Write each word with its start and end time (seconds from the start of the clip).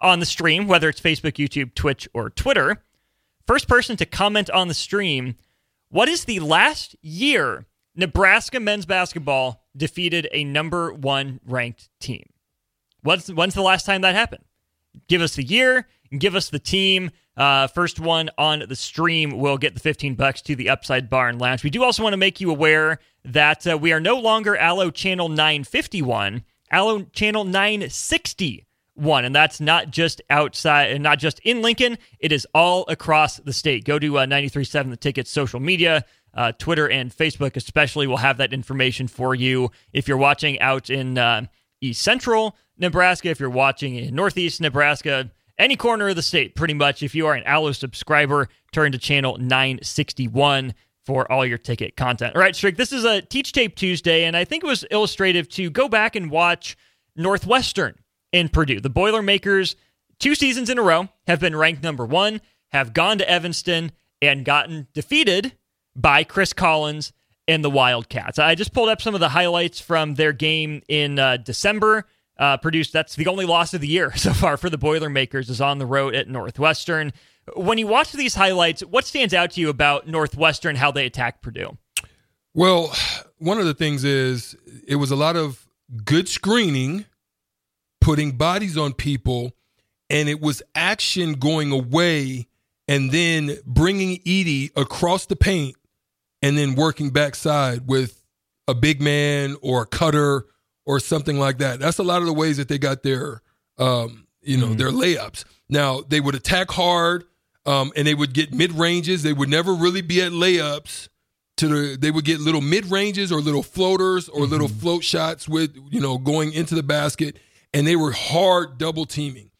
on 0.00 0.20
the 0.20 0.26
stream, 0.26 0.66
whether 0.66 0.88
it's 0.88 1.00
Facebook, 1.00 1.32
YouTube, 1.32 1.74
Twitch, 1.74 2.08
or 2.12 2.30
Twitter, 2.30 2.82
first 3.46 3.68
person 3.68 3.96
to 3.96 4.06
comment 4.06 4.50
on 4.50 4.68
the 4.68 4.74
stream, 4.74 5.36
what 5.88 6.08
is 6.08 6.24
the 6.24 6.40
last 6.40 6.96
year 7.00 7.66
Nebraska 7.94 8.60
men's 8.60 8.86
basketball 8.86 9.64
defeated 9.76 10.28
a 10.32 10.44
number 10.44 10.92
one 10.92 11.40
ranked 11.46 11.88
team? 12.00 12.24
What's, 13.02 13.28
when's 13.28 13.54
the 13.54 13.62
last 13.62 13.86
time 13.86 14.02
that 14.02 14.14
happened? 14.14 14.44
Give 15.08 15.22
us 15.22 15.36
the 15.36 15.44
year, 15.44 15.88
give 16.18 16.34
us 16.34 16.50
the 16.50 16.58
team. 16.58 17.10
Uh, 17.36 17.66
first 17.66 18.00
one 18.00 18.30
on 18.38 18.64
the 18.66 18.76
stream 18.76 19.38
will 19.38 19.58
get 19.58 19.74
the 19.74 19.80
15 19.80 20.14
bucks 20.14 20.40
to 20.42 20.56
the 20.56 20.70
Upside 20.70 21.10
Bar 21.10 21.28
and 21.28 21.38
Lounge. 21.38 21.62
We 21.62 21.70
do 21.70 21.84
also 21.84 22.02
want 22.02 22.14
to 22.14 22.18
make 22.18 22.40
you 22.40 22.50
aware 22.50 22.98
that 23.26 23.66
uh, 23.66 23.76
we 23.76 23.92
are 23.92 24.00
no 24.00 24.18
longer 24.18 24.56
Allo 24.56 24.90
Channel 24.90 25.28
951. 25.28 26.44
Allo 26.70 27.02
Channel 27.12 27.44
961. 27.44 29.24
And 29.24 29.34
that's 29.34 29.60
not 29.60 29.90
just 29.90 30.22
outside 30.30 30.90
and 30.90 31.02
not 31.02 31.18
just 31.18 31.38
in 31.40 31.62
Lincoln, 31.62 31.98
it 32.18 32.32
is 32.32 32.46
all 32.54 32.84
across 32.88 33.36
the 33.36 33.52
state. 33.52 33.84
Go 33.84 33.98
to 33.98 34.18
uh, 34.18 34.26
937 34.26 34.90
The 34.90 34.96
Ticket's 34.96 35.30
social 35.30 35.60
media. 35.60 36.04
Uh, 36.34 36.52
Twitter 36.52 36.88
and 36.88 37.10
Facebook, 37.10 37.56
especially, 37.56 38.06
will 38.06 38.18
have 38.18 38.36
that 38.36 38.52
information 38.52 39.08
for 39.08 39.34
you. 39.34 39.70
If 39.92 40.06
you're 40.06 40.18
watching 40.18 40.60
out 40.60 40.90
in 40.90 41.16
uh, 41.16 41.46
East 41.80 42.02
Central 42.02 42.56
Nebraska, 42.78 43.28
if 43.28 43.40
you're 43.40 43.48
watching 43.48 43.96
in 43.96 44.14
Northeast 44.14 44.60
Nebraska, 44.60 45.30
any 45.58 45.76
corner 45.76 46.08
of 46.08 46.16
the 46.16 46.22
state, 46.22 46.54
pretty 46.54 46.74
much. 46.74 47.02
If 47.02 47.14
you 47.14 47.26
are 47.26 47.34
an 47.34 47.44
Allo 47.44 47.72
subscriber, 47.72 48.48
turn 48.72 48.92
to 48.92 48.98
channel 48.98 49.38
961 49.38 50.74
for 51.06 51.30
all 51.30 51.46
your 51.46 51.56
ticket 51.56 51.96
content. 51.96 52.34
All 52.34 52.42
right, 52.42 52.54
Strick, 52.54 52.76
this 52.76 52.92
is 52.92 53.04
a 53.04 53.22
Teach 53.22 53.52
Tape 53.52 53.76
Tuesday, 53.76 54.24
and 54.24 54.36
I 54.36 54.44
think 54.44 54.64
it 54.64 54.66
was 54.66 54.84
illustrative 54.90 55.48
to 55.50 55.70
go 55.70 55.88
back 55.88 56.16
and 56.16 56.30
watch 56.30 56.76
Northwestern 57.14 57.94
in 58.32 58.48
Purdue. 58.48 58.80
The 58.80 58.90
Boilermakers, 58.90 59.76
two 60.18 60.34
seasons 60.34 60.68
in 60.68 60.78
a 60.78 60.82
row, 60.82 61.08
have 61.28 61.38
been 61.38 61.54
ranked 61.54 61.82
number 61.82 62.04
one, 62.04 62.40
have 62.72 62.92
gone 62.92 63.18
to 63.18 63.30
Evanston, 63.30 63.92
and 64.20 64.44
gotten 64.44 64.88
defeated 64.92 65.52
by 65.94 66.24
Chris 66.24 66.52
Collins 66.52 67.12
and 67.46 67.64
the 67.64 67.70
Wildcats. 67.70 68.38
I 68.38 68.56
just 68.56 68.72
pulled 68.72 68.88
up 68.88 69.00
some 69.00 69.14
of 69.14 69.20
the 69.20 69.28
highlights 69.28 69.80
from 69.80 70.14
their 70.16 70.32
game 70.32 70.82
in 70.88 71.18
uh, 71.18 71.36
December. 71.36 72.06
Uh, 72.38 72.56
Purdue's 72.58 72.90
that's 72.90 73.16
the 73.16 73.26
only 73.26 73.46
loss 73.46 73.72
of 73.74 73.80
the 73.80 73.88
year 73.88 74.12
so 74.16 74.32
far 74.32 74.56
for 74.56 74.68
the 74.68 74.78
Boilermakers 74.78 75.48
is 75.48 75.60
on 75.60 75.78
the 75.78 75.86
road 75.86 76.14
at 76.14 76.28
Northwestern. 76.28 77.12
When 77.54 77.78
you 77.78 77.86
watch 77.86 78.12
these 78.12 78.34
highlights, 78.34 78.82
what 78.82 79.06
stands 79.06 79.32
out 79.32 79.52
to 79.52 79.60
you 79.60 79.68
about 79.68 80.08
Northwestern, 80.08 80.76
how 80.76 80.90
they 80.90 81.06
attack 81.06 81.42
Purdue? 81.42 81.78
Well, 82.54 82.94
one 83.38 83.58
of 83.58 83.66
the 83.66 83.74
things 83.74 84.04
is 84.04 84.56
it 84.86 84.96
was 84.96 85.10
a 85.10 85.16
lot 85.16 85.36
of 85.36 85.66
good 86.04 86.28
screening, 86.28 87.04
putting 88.00 88.32
bodies 88.32 88.76
on 88.76 88.92
people, 88.92 89.52
and 90.10 90.28
it 90.28 90.40
was 90.40 90.62
action 90.74 91.34
going 91.34 91.72
away 91.72 92.48
and 92.88 93.10
then 93.10 93.58
bringing 93.66 94.18
Edey 94.20 94.70
across 94.76 95.26
the 95.26 95.36
paint 95.36 95.76
and 96.42 96.56
then 96.56 96.74
working 96.74 97.10
backside 97.10 97.88
with 97.88 98.22
a 98.68 98.74
big 98.74 99.00
man 99.00 99.56
or 99.62 99.82
a 99.82 99.86
cutter 99.86 100.46
or 100.86 101.00
something 101.00 101.38
like 101.38 101.58
that. 101.58 101.80
That's 101.80 101.98
a 101.98 102.04
lot 102.04 102.20
of 102.22 102.26
the 102.26 102.32
ways 102.32 102.56
that 102.56 102.68
they 102.68 102.78
got 102.78 103.02
their, 103.02 103.42
um, 103.78 104.26
you 104.40 104.56
know, 104.56 104.68
mm-hmm. 104.68 104.76
their 104.76 104.90
layups. 104.90 105.44
Now 105.68 106.00
they 106.00 106.20
would 106.20 106.34
attack 106.34 106.70
hard 106.70 107.24
um, 107.66 107.92
and 107.96 108.06
they 108.06 108.14
would 108.14 108.32
get 108.32 108.54
mid 108.54 108.72
ranges. 108.72 109.22
They 109.22 109.32
would 109.32 109.48
never 109.48 109.74
really 109.74 110.02
be 110.02 110.22
at 110.22 110.32
layups. 110.32 111.08
To 111.58 111.68
the, 111.68 111.96
they 111.96 112.10
would 112.10 112.26
get 112.26 112.38
little 112.40 112.60
mid 112.60 112.90
ranges 112.90 113.32
or 113.32 113.40
little 113.40 113.62
floaters 113.62 114.28
or 114.28 114.42
mm-hmm. 114.42 114.52
little 114.52 114.68
float 114.68 115.02
shots 115.02 115.48
with 115.48 115.74
you 115.90 116.00
know 116.00 116.18
going 116.18 116.52
into 116.52 116.74
the 116.74 116.82
basket, 116.82 117.38
and 117.72 117.86
they 117.86 117.96
were 117.96 118.12
hard 118.12 118.76
double 118.76 119.06
teaming, 119.06 119.50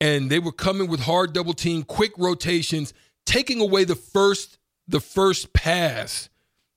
and 0.00 0.30
they 0.30 0.38
were 0.38 0.52
coming 0.52 0.88
with 0.88 1.00
hard 1.00 1.34
double 1.34 1.52
team, 1.52 1.82
quick 1.82 2.12
rotations, 2.16 2.94
taking 3.26 3.60
away 3.60 3.84
the 3.84 3.94
first 3.94 4.56
the 4.88 4.98
first 4.98 5.52
pass 5.52 6.30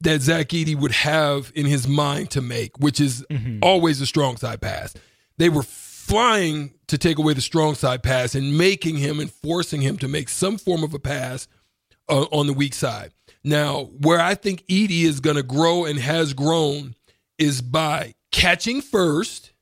that 0.06 0.22
Zach 0.22 0.50
Edey 0.50 0.76
would 0.76 0.92
have 0.92 1.52
in 1.56 1.66
his 1.66 1.88
mind 1.88 2.30
to 2.32 2.42
make, 2.42 2.78
which 2.80 3.02
is 3.02 3.26
mm-hmm. 3.30 3.60
always 3.62 4.00
a 4.02 4.06
strong 4.06 4.38
side 4.38 4.62
pass. 4.62 4.94
They 5.38 5.50
were 5.50 5.64
flying 5.64 6.74
to 6.88 6.98
take 6.98 7.18
away 7.18 7.34
the 7.34 7.42
strong 7.42 7.74
side 7.74 8.04
pass 8.04 8.36
and 8.36 8.58
making 8.58 8.98
him 8.98 9.20
and 9.20 9.32
forcing 9.32 9.82
him 9.82 9.98
to 9.98 10.08
make 10.08 10.30
some 10.30 10.58
form 10.58 10.84
of 10.84 10.94
a 10.94 11.00
pass 11.00 11.48
uh, 12.08 12.26
on 12.32 12.46
the 12.46 12.54
weak 12.54 12.76
side. 12.76 13.12
Now, 13.44 13.86
where 14.02 14.22
I 14.22 14.36
think 14.36 14.66
Edey 14.68 15.04
is 15.04 15.20
going 15.20 15.38
to 15.38 15.44
grow 15.44 15.86
and 15.86 16.00
has 16.00 16.34
grown 16.34 16.96
is 17.40 17.62
by 17.62 18.14
catching 18.32 18.82
first, 18.82 19.54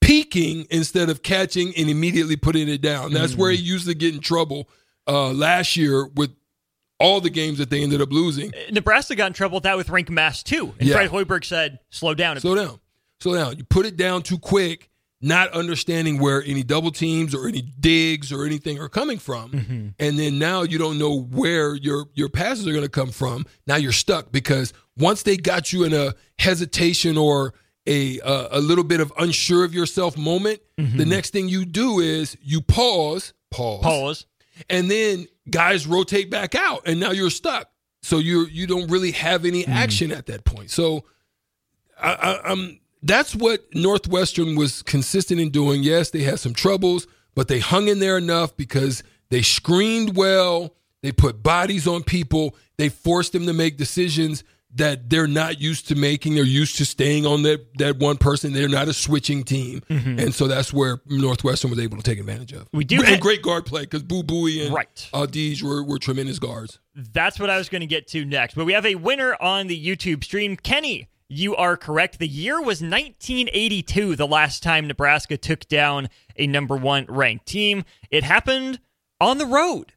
peaking 0.00 0.66
instead 0.70 1.10
of 1.10 1.22
catching 1.22 1.72
and 1.76 1.88
immediately 1.88 2.36
putting 2.36 2.68
it 2.68 2.82
down. 2.82 3.12
That's 3.12 3.32
mm-hmm. 3.32 3.40
where 3.40 3.50
he 3.52 3.58
mm. 3.58 3.66
used 3.66 3.86
to 3.86 3.94
get 3.94 4.14
in 4.14 4.20
trouble 4.20 4.68
uh, 5.06 5.30
last 5.30 5.76
year 5.76 6.06
with 6.06 6.34
all 7.02 7.20
the 7.20 7.30
games 7.30 7.58
that 7.58 7.68
they 7.68 7.82
ended 7.82 8.00
up 8.00 8.12
losing. 8.12 8.54
Uh, 8.54 8.70
Nebraska 8.70 9.14
got 9.14 9.26
in 9.26 9.32
trouble 9.32 9.56
with 9.56 9.64
that 9.64 9.76
with 9.76 9.88
Rienk 9.88 10.08
Mast 10.10 10.46
too. 10.46 10.74
And 10.78 10.88
yeah. 10.88 10.94
Fred 10.94 11.10
Hoiberg 11.10 11.44
said, 11.44 11.80
slow 11.90 12.14
down. 12.14 12.38
slow 12.40 12.54
down. 12.54 12.80
Slow 13.20 13.34
down. 13.34 13.56
You 13.56 13.64
put 13.64 13.86
it 13.86 13.96
down 13.96 14.22
too 14.22 14.38
quick 14.38 14.88
not 15.22 15.52
understanding 15.52 16.18
where 16.18 16.42
any 16.44 16.64
double 16.64 16.90
teams 16.90 17.32
or 17.32 17.46
any 17.46 17.62
digs 17.62 18.32
or 18.32 18.44
anything 18.44 18.80
are 18.80 18.88
coming 18.88 19.18
from. 19.18 19.52
Mm-hmm. 19.52 19.88
And 20.00 20.18
then 20.18 20.38
now 20.38 20.62
you 20.62 20.78
don't 20.78 20.98
know 20.98 21.20
where 21.20 21.76
your 21.76 22.06
your 22.14 22.28
passes 22.28 22.66
are 22.66 22.72
going 22.72 22.84
to 22.84 22.90
come 22.90 23.10
from. 23.10 23.46
Now 23.66 23.76
you're 23.76 23.92
stuck 23.92 24.32
because 24.32 24.72
once 24.98 25.22
they 25.22 25.36
got 25.36 25.72
you 25.72 25.84
in 25.84 25.94
a 25.94 26.14
hesitation 26.38 27.16
or 27.16 27.54
a 27.86 28.20
uh, 28.20 28.48
a 28.50 28.60
little 28.60 28.84
bit 28.84 29.00
of 29.00 29.12
unsure 29.16 29.64
of 29.64 29.72
yourself 29.72 30.18
moment, 30.18 30.60
mm-hmm. 30.76 30.98
the 30.98 31.06
next 31.06 31.30
thing 31.30 31.48
you 31.48 31.64
do 31.64 32.00
is 32.00 32.36
you 32.42 32.60
pause, 32.60 33.32
pause, 33.52 33.82
pause, 33.82 34.26
and 34.68 34.90
then 34.90 35.28
guys 35.48 35.86
rotate 35.86 36.30
back 36.30 36.54
out, 36.54 36.82
and 36.86 37.00
now 37.00 37.10
you're 37.10 37.30
stuck. 37.30 37.68
So 38.02 38.18
you 38.18 38.46
you 38.46 38.66
don't 38.66 38.90
really 38.90 39.12
have 39.12 39.44
any 39.44 39.62
mm-hmm. 39.62 39.72
action 39.72 40.10
mm-hmm. 40.10 40.18
at 40.18 40.26
that 40.26 40.44
point. 40.44 40.70
So 40.70 41.04
I, 42.00 42.12
I, 42.12 42.50
I'm 42.50 42.80
that's 43.02 43.34
what 43.34 43.62
Northwestern 43.74 44.56
was 44.56 44.82
consistent 44.82 45.40
in 45.40 45.50
doing. 45.50 45.82
Yes, 45.82 46.10
they 46.10 46.22
had 46.22 46.38
some 46.38 46.54
troubles, 46.54 47.06
but 47.34 47.48
they 47.48 47.58
hung 47.58 47.88
in 47.88 47.98
there 47.98 48.16
enough 48.16 48.56
because 48.56 49.02
they 49.30 49.42
screened 49.42 50.16
well, 50.16 50.74
they 51.02 51.12
put 51.12 51.42
bodies 51.42 51.86
on 51.86 52.02
people, 52.02 52.56
they 52.76 52.88
forced 52.88 53.32
them 53.32 53.46
to 53.46 53.52
make 53.52 53.76
decisions 53.76 54.44
that 54.74 55.10
they're 55.10 55.26
not 55.26 55.60
used 55.60 55.88
to 55.88 55.94
making. 55.94 56.34
They're 56.34 56.44
used 56.44 56.76
to 56.78 56.84
staying 56.84 57.26
on 57.26 57.42
that 57.42 57.66
that 57.78 57.98
one 57.98 58.16
person. 58.16 58.52
They're 58.52 58.68
not 58.68 58.88
a 58.88 58.92
switching 58.92 59.44
team, 59.44 59.82
mm-hmm. 59.88 60.18
and 60.18 60.34
so 60.34 60.48
that's 60.48 60.72
where 60.72 61.00
Northwestern 61.06 61.70
was 61.70 61.78
able 61.78 61.96
to 61.96 62.02
take 62.02 62.18
advantage 62.18 62.52
of. 62.52 62.68
We 62.72 62.84
do 62.84 62.96
and 62.96 63.06
have, 63.06 63.20
great 63.20 63.42
guard 63.42 63.66
play 63.66 63.82
because 63.82 64.02
Boo 64.02 64.22
Buie 64.22 64.64
and 64.64 64.74
right. 64.74 65.08
Audige 65.12 65.62
were, 65.62 65.82
were 65.82 65.98
tremendous 65.98 66.38
guards. 66.38 66.78
That's 66.94 67.38
what 67.38 67.50
I 67.50 67.58
was 67.58 67.68
going 67.68 67.80
to 67.80 67.86
get 67.86 68.08
to 68.08 68.24
next. 68.24 68.54
But 68.54 68.64
we 68.64 68.72
have 68.72 68.86
a 68.86 68.94
winner 68.94 69.36
on 69.40 69.66
the 69.66 69.86
YouTube 69.86 70.24
stream, 70.24 70.56
Kenny 70.56 71.08
you 71.32 71.56
are 71.56 71.78
correct. 71.78 72.18
The 72.18 72.28
year 72.28 72.58
was 72.58 72.82
1982, 72.82 74.16
the 74.16 74.26
last 74.26 74.62
time 74.62 74.86
Nebraska 74.86 75.38
took 75.38 75.66
down 75.66 76.10
a 76.36 76.46
number 76.46 76.76
one 76.76 77.06
ranked 77.08 77.46
team. 77.46 77.84
It 78.10 78.22
happened 78.22 78.80
on 79.18 79.38
the 79.38 79.46
road. 79.46 79.94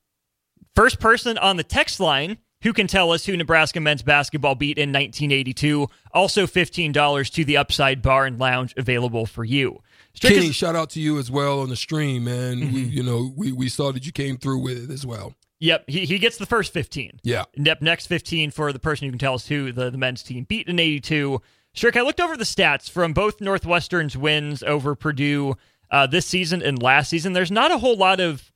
First 0.75 0.99
person 0.99 1.37
on 1.37 1.57
the 1.57 1.63
text 1.63 1.99
line 1.99 2.37
who 2.61 2.73
can 2.73 2.87
tell 2.87 3.11
us 3.11 3.25
who 3.25 3.37
Nebraska 3.37 3.79
men's 3.79 4.01
basketball 4.01 4.55
beat 4.55 4.77
in 4.77 4.89
1982. 4.89 5.87
Also, 6.13 6.45
$15 6.45 7.31
to 7.33 7.45
the 7.45 7.57
Upside 7.57 8.01
Bar 8.01 8.25
and 8.25 8.39
Lounge 8.39 8.73
available 8.77 9.25
for 9.25 9.43
you. 9.43 9.79
Strick 10.13 10.33
Kenny, 10.33 10.51
shout 10.51 10.75
out 10.75 10.89
to 10.91 10.99
you 10.99 11.19
as 11.19 11.29
well 11.29 11.59
on 11.59 11.69
the 11.69 11.75
stream, 11.75 12.23
man. 12.23 12.57
Mm-hmm. 12.57 12.73
We, 12.73 12.81
you 12.81 13.03
know, 13.03 13.33
we, 13.35 13.51
we 13.51 13.69
saw 13.69 13.91
that 13.91 14.05
you 14.05 14.11
came 14.11 14.37
through 14.37 14.59
with 14.59 14.89
it 14.89 14.93
as 14.93 15.05
well. 15.05 15.35
Yep, 15.59 15.85
he, 15.87 16.05
he 16.05 16.19
gets 16.19 16.37
the 16.37 16.45
first 16.45 16.73
15. 16.73 17.19
Yeah. 17.23 17.45
Yep, 17.55 17.81
next 17.81 18.07
15 18.07 18.51
for 18.51 18.73
the 18.73 18.79
person 18.79 19.05
who 19.05 19.11
can 19.11 19.19
tell 19.19 19.35
us 19.35 19.47
who 19.47 19.71
the, 19.71 19.89
the 19.89 19.97
men's 19.97 20.23
team 20.23 20.45
beat 20.45 20.67
in 20.67 20.79
82. 20.79 21.41
Strick, 21.73 21.97
I 21.97 22.01
looked 22.01 22.21
over 22.21 22.37
the 22.37 22.45
stats 22.45 22.89
from 22.89 23.13
both 23.13 23.41
Northwestern's 23.41 24.17
wins 24.17 24.63
over 24.63 24.95
Purdue 24.95 25.55
uh, 25.91 26.07
this 26.07 26.25
season 26.25 26.61
and 26.61 26.81
last 26.81 27.09
season. 27.09 27.33
There's 27.33 27.51
not 27.51 27.71
a 27.71 27.77
whole 27.77 27.97
lot 27.97 28.19
of 28.19 28.51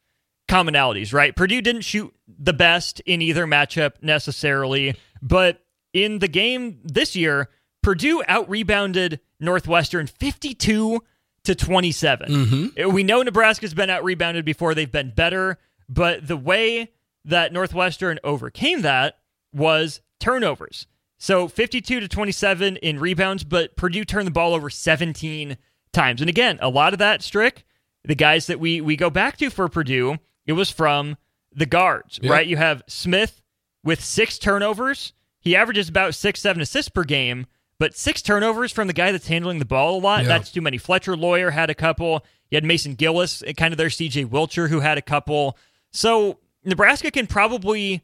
commonalities, 0.49 1.13
right? 1.13 1.35
Purdue 1.35 1.61
didn't 1.61 1.81
shoot 1.81 2.13
the 2.27 2.53
best 2.53 2.99
in 3.01 3.21
either 3.21 3.45
matchup 3.45 3.93
necessarily, 4.01 4.97
but 5.21 5.63
in 5.93 6.19
the 6.19 6.27
game 6.27 6.79
this 6.83 7.15
year, 7.15 7.49
Purdue 7.81 8.23
out 8.27 8.49
rebounded 8.49 9.21
Northwestern 9.39 10.07
52 10.07 10.55
to 10.99 11.05
to 11.43 11.55
27. 11.55 12.29
Mm-hmm. 12.29 12.91
We 12.91 13.03
know 13.03 13.21
Nebraska's 13.21 13.73
been 13.73 13.89
out 13.89 14.03
rebounded 14.03 14.45
before, 14.45 14.75
they've 14.75 14.91
been 14.91 15.11
better, 15.11 15.57
but 15.87 16.27
the 16.27 16.37
way 16.37 16.91
that 17.25 17.53
Northwestern 17.53 18.19
overcame 18.23 18.81
that 18.83 19.17
was 19.53 20.01
turnovers. 20.19 20.87
So 21.17 21.47
52 21.47 21.99
to 22.01 22.07
27 22.07 22.77
in 22.77 22.99
rebounds, 22.99 23.43
but 23.43 23.75
Purdue 23.75 24.05
turned 24.05 24.27
the 24.27 24.31
ball 24.31 24.53
over 24.53 24.69
17 24.69 25.57
times. 25.91 26.21
And 26.21 26.29
again, 26.29 26.59
a 26.61 26.69
lot 26.69 26.93
of 26.93 26.99
that, 26.99 27.21
Strick, 27.21 27.65
the 28.03 28.15
guys 28.15 28.47
that 28.47 28.59
we 28.59 28.79
we 28.79 28.95
go 28.95 29.09
back 29.09 29.37
to 29.37 29.49
for 29.49 29.67
Purdue, 29.67 30.17
it 30.49 30.53
was 30.53 30.71
from 30.71 31.15
the 31.53 31.67
guards, 31.67 32.19
Yeah. 32.23 32.31
right? 32.31 32.47
You 32.47 32.57
have 32.57 32.81
Smith 32.87 33.41
with 33.83 34.03
six 34.03 34.39
turnovers. 34.39 35.13
He 35.39 35.55
averages 35.55 35.87
about 35.87 36.15
six, 36.15 36.41
seven 36.41 36.59
assists 36.61 36.89
per 36.89 37.03
game, 37.03 37.45
but 37.77 37.95
six 37.95 38.23
turnovers 38.23 38.71
from 38.71 38.87
the 38.87 38.93
guy 38.93 39.11
that's 39.11 39.27
handling 39.27 39.59
the 39.59 39.65
ball 39.65 39.99
a 39.99 40.01
lot. 40.01 40.23
Yeah. 40.23 40.29
That's 40.29 40.51
too 40.51 40.61
many. 40.61 40.79
Fletcher 40.79 41.15
Loyer 41.15 41.51
had 41.51 41.69
a 41.69 41.75
couple. 41.75 42.25
You 42.49 42.55
had 42.55 42.63
Mason 42.65 42.95
Gillis, 42.95 43.43
uh, 43.43 43.53
kind 43.55 43.71
of 43.73 43.77
their 43.77 43.89
CJ 43.89 44.25
Wilcher, 44.25 44.69
who 44.69 44.79
had 44.79 44.97
a 44.97 45.03
couple. 45.03 45.55
So 45.91 46.39
Nebraska 46.65 47.11
can 47.11 47.27
probably. 47.27 48.01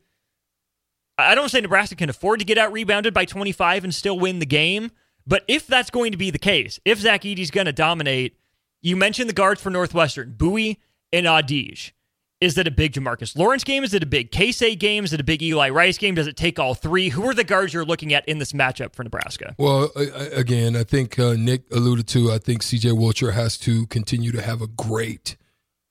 I 1.18 1.34
don't 1.34 1.50
say 1.50 1.62
Nebraska 1.62 1.96
can 1.96 2.10
afford 2.10 2.40
to 2.40 2.46
get 2.46 2.58
out 2.58 2.72
rebounded 2.74 3.14
by 3.14 3.26
25 3.26 3.86
and 3.86 3.96
still 3.96 4.20
win 4.20 4.40
the 4.40 4.46
game, 4.46 4.92
but 5.26 5.44
if 5.48 5.66
that's 5.66 5.90
going 5.90 6.12
to 6.12 6.18
be 6.18 6.30
the 6.30 6.38
case, 6.38 6.80
if 6.86 7.00
Zach 7.00 7.22
Edey's 7.24 7.52
going 7.52 7.66
to 7.68 7.74
dominate, 7.74 8.38
you 8.82 8.96
mentioned 8.98 9.30
the 9.30 9.34
guards 9.34 9.62
for 9.62 9.70
Northwestern, 9.70 10.34
Buie 10.38 10.78
and 11.14 11.26
Audige. 11.26 11.92
Is 12.42 12.58
it 12.58 12.68
a 12.68 12.72
big 12.72 12.92
Jamarques 12.94 13.38
Lawrence 13.38 13.64
game? 13.64 13.84
Is 13.84 13.94
it 13.94 14.04
a 14.04 14.06
big 14.06 14.30
Keisei 14.32 14.78
game? 14.78 15.06
Is 15.06 15.14
it 15.14 15.22
a 15.22 15.24
big 15.24 15.42
Eli 15.42 15.70
Rice 15.70 15.98
game? 15.98 16.16
Does 16.16 16.28
it 16.28 16.36
take 16.36 16.60
all 16.60 16.76
three? 16.76 17.10
Who 17.10 17.28
are 17.30 17.34
the 17.34 17.46
guards 17.46 17.74
you're 17.74 17.86
looking 17.86 18.14
at 18.14 18.28
in 18.28 18.40
this 18.40 18.52
matchup 18.52 18.94
for 18.94 19.04
Nebraska? 19.04 19.56
Well, 19.58 19.90
again, 19.96 20.76
I 20.76 20.84
think 20.84 21.18
uh, 21.18 21.34
Nick 21.34 21.64
alluded 21.72 22.08
to. 22.10 22.32
I 22.32 22.38
think 22.38 22.62
C.J. 22.62 22.90
Wilcher 22.90 23.34
has 23.34 23.58
to 23.60 23.88
continue 23.88 24.34
to 24.34 24.42
have 24.42 24.62
a 24.62 24.68
great 24.68 25.38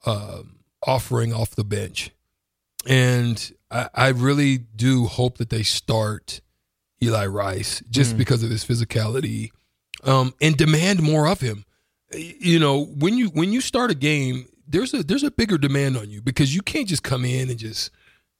um, 0.05 0.57
offering 0.87 1.33
off 1.33 1.57
the 1.57 1.65
bench, 1.65 2.11
and 2.87 3.53
I, 3.71 3.89
I 3.95 4.09
really 4.09 4.59
do 4.59 5.07
hope 5.07 5.39
that 5.39 5.49
they 5.49 5.63
start 5.63 6.43
Eli 7.03 7.27
Rice 7.27 7.83
just 7.91 8.19
because 8.19 8.43
of 8.43 8.51
his 8.51 8.65
physicality 8.65 9.51
um, 10.05 10.35
and 10.43 10.57
demand 10.57 11.03
more 11.03 11.27
of 11.27 11.41
him. 11.41 11.65
You 12.13 12.59
know, 12.59 12.85
when 12.85 13.17
you 13.17 13.29
when 13.29 13.53
you 13.53 13.61
start 13.61 13.91
a 13.91 13.95
game, 13.95 14.47
there's 14.67 14.95
a 14.95 15.03
there's 15.03 15.23
a 15.23 15.31
bigger 15.31 15.59
demand 15.59 15.97
on 15.97 16.11
you 16.11 16.23
because 16.23 16.55
you 16.55 16.63
can't 16.63 16.89
just 16.89 17.03
come 17.03 17.25
in 17.25 17.51
and 17.51 17.59
just 17.59 17.91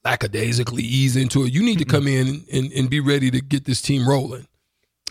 lackadaisically 0.03 0.83
ease 0.83 1.15
into 1.15 1.43
it. 1.43 1.53
You 1.53 1.63
need 1.63 1.79
to 1.79 1.85
come 1.85 2.07
in 2.07 2.45
and, 2.53 2.71
and, 2.73 2.89
be 2.91 2.99
ready 2.99 3.31
to 3.31 3.41
get 3.41 3.65
this 3.65 3.81
team 3.81 4.07
rolling 4.07 4.45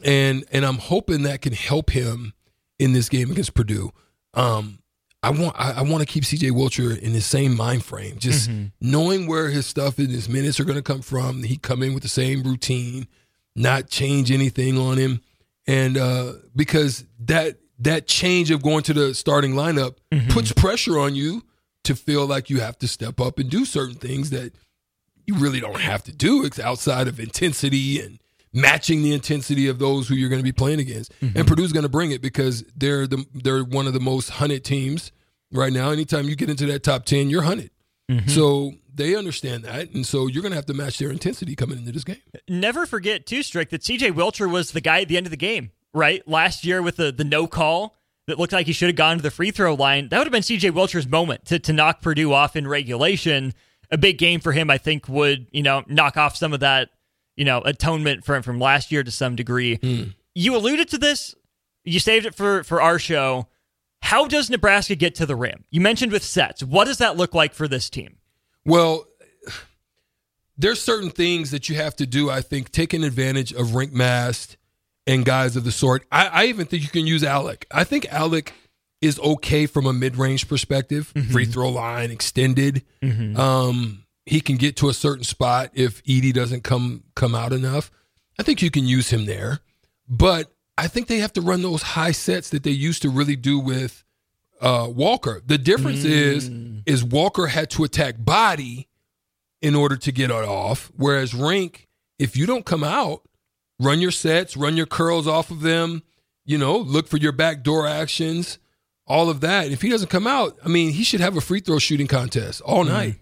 and 0.04 0.44
and 0.52 0.64
I'm 0.64 0.78
hoping 0.78 1.22
that 1.22 1.42
can 1.42 1.52
help 1.52 1.90
him 1.90 2.34
in 2.78 2.92
this 2.92 3.08
game 3.08 3.30
against 3.30 3.54
Purdue. 3.54 3.90
Um, 4.34 4.80
I 5.22 5.30
want 5.30 5.54
I, 5.58 5.72
I 5.72 5.82
want 5.82 6.00
to 6.00 6.06
keep 6.06 6.24
CJ 6.24 6.50
Wilcher 6.50 6.98
in 6.98 7.12
the 7.12 7.20
same 7.20 7.56
mind 7.56 7.84
frame, 7.84 8.18
just 8.18 8.50
knowing 8.80 9.26
where 9.26 9.48
his 9.48 9.66
stuff 9.66 9.98
and 9.98 10.10
his 10.10 10.28
minutes 10.28 10.60
are 10.60 10.64
going 10.64 10.76
to 10.76 10.82
come 10.82 11.02
from. 11.02 11.42
He 11.42 11.56
come 11.56 11.82
in 11.82 11.94
with 11.94 12.02
the 12.02 12.08
same 12.08 12.42
routine, 12.42 13.06
not 13.56 13.88
change 13.88 14.30
anything 14.30 14.78
on 14.78 14.98
him, 14.98 15.22
and 15.66 15.96
uh, 15.96 16.32
because 16.54 17.04
that 17.20 17.58
that 17.78 18.06
change 18.06 18.50
of 18.50 18.62
going 18.62 18.82
to 18.84 18.92
the 18.92 19.14
starting 19.14 19.54
lineup 19.54 19.96
mm-hmm. 20.12 20.30
puts 20.30 20.52
pressure 20.52 20.98
on 20.98 21.14
you 21.14 21.42
to 21.84 21.94
feel 21.94 22.26
like 22.26 22.48
you 22.48 22.60
have 22.60 22.78
to 22.78 22.88
step 22.88 23.20
up 23.20 23.38
and 23.38 23.50
do 23.50 23.64
certain 23.64 23.96
things 23.96 24.30
that 24.30 24.52
you 25.26 25.34
really 25.36 25.60
don't 25.60 25.80
have 25.80 26.02
to 26.04 26.12
do 26.12 26.44
it's 26.44 26.58
outside 26.58 27.08
of 27.08 27.18
intensity 27.18 28.00
and 28.00 28.18
matching 28.54 29.02
the 29.02 29.12
intensity 29.12 29.66
of 29.66 29.78
those 29.78 30.08
who 30.08 30.14
you're 30.14 30.28
going 30.28 30.38
to 30.38 30.44
be 30.44 30.52
playing 30.52 30.80
against. 30.80 31.12
And 31.20 31.34
mm-hmm. 31.34 31.44
Purdue's 31.44 31.72
going 31.72 31.82
to 31.82 31.88
bring 31.88 32.12
it 32.12 32.22
because 32.22 32.64
they're 32.76 33.06
the 33.06 33.24
they're 33.34 33.64
one 33.64 33.86
of 33.86 33.92
the 33.92 34.00
most 34.00 34.30
hunted 34.30 34.64
teams 34.64 35.12
right 35.52 35.72
now. 35.72 35.90
Anytime 35.90 36.28
you 36.28 36.36
get 36.36 36.48
into 36.48 36.66
that 36.66 36.82
top 36.82 37.04
ten, 37.04 37.28
you're 37.28 37.42
hunted. 37.42 37.70
Mm-hmm. 38.10 38.28
So 38.28 38.72
they 38.94 39.16
understand 39.16 39.64
that, 39.64 39.90
and 39.90 40.06
so 40.06 40.28
you're 40.28 40.42
going 40.42 40.52
to 40.52 40.56
have 40.56 40.66
to 40.66 40.74
match 40.74 40.98
their 40.98 41.10
intensity 41.10 41.56
coming 41.56 41.78
into 41.78 41.90
this 41.90 42.04
game. 42.04 42.18
Never 42.48 42.86
forget, 42.86 43.26
too, 43.26 43.42
Strick, 43.42 43.70
that 43.70 43.80
CJ 43.80 44.12
Wilcher 44.12 44.48
was 44.48 44.70
the 44.70 44.80
guy 44.80 45.00
at 45.00 45.08
the 45.08 45.16
end 45.16 45.26
of 45.26 45.30
the 45.30 45.36
game, 45.36 45.72
right? 45.94 46.26
Last 46.28 46.64
year 46.64 46.82
with 46.82 46.96
the, 46.96 47.12
the 47.12 47.24
no 47.24 47.46
call 47.46 47.96
that 48.26 48.38
looked 48.38 48.52
like 48.52 48.66
he 48.66 48.72
should 48.72 48.88
have 48.88 48.96
gone 48.96 49.16
to 49.16 49.22
the 49.22 49.30
free 49.30 49.50
throw 49.50 49.74
line. 49.74 50.08
That 50.08 50.18
would 50.18 50.26
have 50.26 50.32
been 50.32 50.42
CJ 50.42 50.72
Wilcher's 50.72 51.06
moment 51.06 51.46
to, 51.46 51.58
to 51.60 51.72
knock 51.72 52.02
Purdue 52.02 52.32
off 52.32 52.56
in 52.56 52.66
regulation. 52.66 53.54
A 53.90 53.98
big 53.98 54.18
game 54.18 54.40
for 54.40 54.52
him, 54.52 54.70
I 54.70 54.78
think, 54.78 55.08
would, 55.08 55.46
you 55.52 55.62
know, 55.62 55.84
knock 55.86 56.16
off 56.16 56.36
some 56.36 56.52
of 56.52 56.60
that, 56.60 56.90
you 57.36 57.44
know, 57.44 57.60
atonement 57.60 58.24
from, 58.24 58.42
from 58.42 58.58
last 58.58 58.90
year 58.90 59.02
to 59.02 59.10
some 59.10 59.36
degree. 59.36 59.76
Hmm. 59.76 60.02
You 60.34 60.56
alluded 60.56 60.88
to 60.88 60.98
this. 60.98 61.34
You 61.84 62.00
saved 62.00 62.26
it 62.26 62.34
for, 62.34 62.64
for 62.64 62.80
our 62.80 62.98
show. 62.98 63.46
How 64.00 64.26
does 64.26 64.50
Nebraska 64.50 64.94
get 64.96 65.14
to 65.16 65.26
the 65.26 65.36
rim? 65.36 65.64
You 65.70 65.80
mentioned 65.80 66.12
with 66.12 66.24
sets. 66.24 66.62
What 66.62 66.86
does 66.86 66.98
that 66.98 67.16
look 67.16 67.34
like 67.34 67.54
for 67.54 67.68
this 67.68 67.88
team? 67.88 68.16
Well, 68.64 69.06
there's 70.58 70.80
certain 70.80 71.10
things 71.10 71.50
that 71.50 71.68
you 71.68 71.76
have 71.76 71.94
to 71.96 72.06
do. 72.06 72.30
I 72.30 72.40
think 72.40 72.70
taking 72.70 73.04
advantage 73.04 73.52
of 73.52 73.68
Rienk 73.68 73.92
Mast 73.92 74.56
and 75.06 75.24
guys 75.24 75.56
of 75.56 75.64
the 75.64 75.72
sort. 75.72 76.04
I, 76.10 76.26
I 76.26 76.44
even 76.46 76.66
think 76.66 76.82
you 76.82 76.88
can 76.88 77.06
use 77.06 77.22
Allick. 77.22 77.64
I 77.70 77.84
think 77.84 78.04
Allick 78.06 78.50
is 79.00 79.18
okay 79.20 79.66
from 79.66 79.86
a 79.86 79.92
mid 79.92 80.16
range 80.16 80.48
perspective, 80.48 81.12
free 81.30 81.44
throw 81.44 81.68
line 81.68 82.10
extended. 82.10 82.82
Um, 83.36 84.04
he 84.26 84.40
can 84.40 84.56
get 84.56 84.76
to 84.78 84.88
a 84.88 84.94
certain 84.94 85.24
spot 85.24 85.70
if 85.74 86.02
Edey 86.04 86.32
doesn't 86.32 86.64
come 86.64 87.04
come 87.14 87.34
out 87.34 87.52
enough. 87.52 87.90
I 88.38 88.42
think 88.42 88.62
you 88.62 88.70
can 88.70 88.86
use 88.86 89.10
him 89.10 89.26
there, 89.26 89.60
but 90.08 90.50
I 90.78 90.88
think 90.88 91.06
they 91.08 91.18
have 91.18 91.32
to 91.34 91.40
run 91.40 91.62
those 91.62 91.82
high 91.82 92.12
sets 92.12 92.48
that 92.50 92.62
they 92.62 92.70
used 92.70 93.02
to 93.02 93.10
really 93.10 93.36
do 93.36 93.58
with 93.58 94.02
uh, 94.60 94.88
Walker. 94.90 95.42
The 95.44 95.58
difference 95.58 96.04
is 96.04 96.50
is 96.86 97.04
Walker 97.04 97.48
had 97.48 97.70
to 97.70 97.84
attack 97.84 98.14
body 98.18 98.88
in 99.60 99.74
order 99.74 99.96
to 99.96 100.12
get 100.12 100.30
it 100.30 100.44
off, 100.48 100.90
whereas 100.96 101.32
Rienk, 101.32 101.86
if 102.18 102.36
you 102.36 102.46
don't 102.46 102.64
come 102.64 102.82
out, 102.84 103.22
run 103.80 104.00
your 104.00 104.10
sets, 104.10 104.56
run 104.56 104.76
your 104.76 104.86
curls 104.86 105.26
off 105.26 105.50
of 105.50 105.60
them, 105.60 106.02
you 106.44 106.58
know, 106.58 106.76
look 106.76 107.08
for 107.08 107.16
your 107.16 107.32
backdoor 107.32 107.86
actions, 107.86 108.58
all 109.06 109.30
of 109.30 109.40
that. 109.40 109.70
If 109.70 109.82
he 109.82 109.88
doesn't 109.88 110.08
come 110.08 110.26
out, 110.26 110.56
I 110.64 110.68
mean, 110.68 110.92
he 110.92 111.04
should 111.04 111.20
have 111.20 111.36
a 111.36 111.40
free 111.40 111.60
throw 111.60 111.78
shooting 111.78 112.06
contest 112.06 112.60
all 112.62 112.84
mm-hmm. 112.84 112.92
night. 112.92 113.16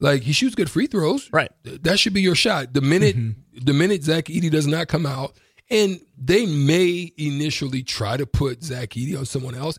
Like 0.00 0.22
he 0.22 0.32
shoots 0.32 0.56
good 0.56 0.70
free 0.70 0.88
throws, 0.88 1.30
Right. 1.32 1.50
That 1.62 2.00
should 2.00 2.12
be 2.12 2.22
your 2.22 2.34
shot. 2.34 2.74
The 2.74 2.80
minute 2.80 3.16
mm-hmm. 3.16 3.64
the 3.64 3.72
minute 3.72 4.02
Zach 4.02 4.24
Edey 4.24 4.50
does 4.50 4.66
not 4.66 4.88
come 4.88 5.06
out, 5.06 5.32
and 5.70 6.00
they 6.18 6.44
may 6.44 7.12
initially 7.16 7.84
try 7.84 8.16
to 8.16 8.26
put 8.26 8.64
Zach 8.64 8.90
Edey 8.90 9.16
on 9.16 9.26
someone 9.26 9.54
else. 9.54 9.78